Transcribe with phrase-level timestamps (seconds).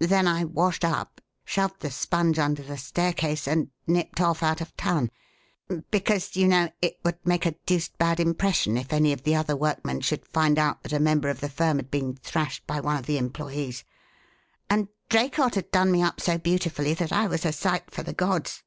[0.00, 4.76] Then I washed up, shoved the sponge under the staircase, and nipped off out of
[4.76, 5.12] town;
[5.92, 9.54] because, you know, it would make a deuced bad impression if any of the other
[9.54, 12.96] workmen should find out that a member of the firm had been thrashed by one
[12.96, 13.84] of the employees
[14.68, 18.12] and Draycott had done me up so beautifully that I was a sight for the
[18.12, 18.64] gods."